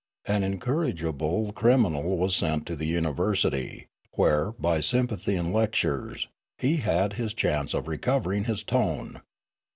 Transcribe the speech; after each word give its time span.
An 0.25 0.43
incorrigible 0.43 1.51
criminal 1.53 2.17
was 2.17 2.35
sent 2.35 2.65
to 2.65 2.75
the 2.75 2.87
university, 2.87 3.85
where, 4.13 4.51
by 4.53 4.79
sympathy 4.81 5.35
and 5.35 5.53
lectures, 5.53 6.27
he 6.57 6.77
had 6.77 7.13
his 7.13 7.35
chance 7.35 7.75
of 7.75 7.87
recovering 7.87 8.45
his 8.45 8.63
tone. 8.63 9.21